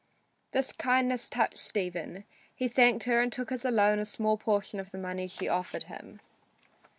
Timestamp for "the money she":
4.89-5.47